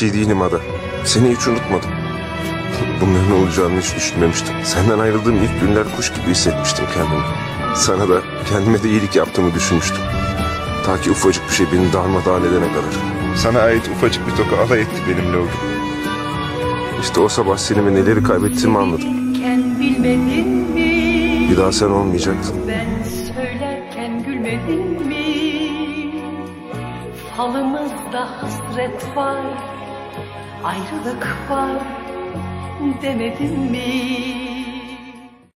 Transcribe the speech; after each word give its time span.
şey 0.00 0.12
değilim 0.12 0.42
Ada. 0.42 0.60
Seni 1.04 1.36
hiç 1.36 1.48
unutmadım. 1.48 1.90
Bunların 3.00 3.32
olacağını 3.32 3.80
hiç 3.80 3.96
düşünmemiştim. 3.96 4.54
Senden 4.64 4.98
ayrıldığım 4.98 5.36
ilk 5.36 5.60
günler 5.60 5.96
kuş 5.96 6.12
gibi 6.12 6.30
hissetmiştim 6.30 6.84
kendimi. 6.94 7.22
Sana 7.76 8.08
da 8.08 8.20
kendime 8.50 8.82
de 8.82 8.88
iyilik 8.88 9.16
yaptığımı 9.16 9.54
düşünmüştüm. 9.54 10.02
Ta 10.86 11.00
ki 11.00 11.10
ufacık 11.10 11.48
bir 11.48 11.54
şey 11.54 11.66
beni 11.72 11.92
darmadağın 11.92 12.40
edene 12.42 12.68
kadar. 12.72 12.94
Sana 13.36 13.58
ait 13.58 13.88
ufacık 13.88 14.26
bir 14.26 14.36
toka 14.36 14.62
alay 14.62 14.80
etti 14.80 15.02
benimle 15.08 15.36
o 15.36 15.42
gün. 15.42 15.50
İşte 17.00 17.20
o 17.20 17.28
sabah 17.28 17.56
seni 17.56 17.86
ve 17.86 17.94
neleri 17.94 18.22
kaybettiğimi 18.22 18.78
anladım. 18.78 19.34
Bir 21.50 21.56
daha 21.56 21.72
sen 21.72 21.90
olmayacaktın. 21.90 22.56
Ben 22.68 23.02
söylerken 23.34 24.22
gülmedin 24.22 25.06
mi? 25.06 25.24
Falımızda 27.36 28.28
hasret 28.42 29.16
var, 29.16 29.44
ayrılık 30.64 31.50
var 31.50 31.82
demedin 33.02 33.60
mi? 33.60 34.63